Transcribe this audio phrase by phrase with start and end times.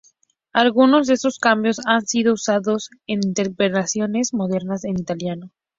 [0.53, 5.51] Algunos de estos cambios han sido usados en interpretaciones modernas en italiano.